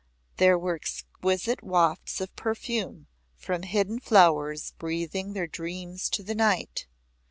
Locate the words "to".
6.09-6.23